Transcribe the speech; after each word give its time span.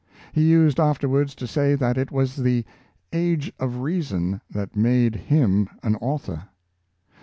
He 0.33 0.49
used 0.49 0.79
afterwards 0.79 1.35
to 1.35 1.45
say 1.45 1.75
that 1.75 1.95
it 1.95 2.11
was 2.11 2.35
the 2.37 2.63
'^ 2.63 2.65
Age 3.13 3.51
of 3.59 3.81
Reason" 3.81 4.41
that 4.49 4.75
made 4.75 5.13
him 5.13 5.69
an 5.83 5.95
author. 5.97 6.45